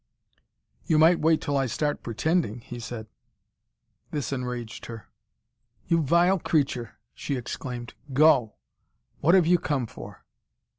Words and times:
"You 0.87 0.97
might 0.97 1.19
wait 1.19 1.41
till 1.41 1.55
I 1.55 1.67
start 1.67 2.01
pretending," 2.01 2.61
he 2.61 2.79
said. 2.79 3.05
This 4.09 4.33
enraged 4.33 4.87
her. 4.87 5.05
"You 5.85 6.01
vile 6.01 6.39
creature!" 6.39 6.97
she 7.13 7.35
exclaimed. 7.35 7.93
"Go! 8.11 8.55
What 9.19 9.35
have 9.35 9.45
you 9.45 9.59
come 9.59 9.85
for?" 9.85 10.25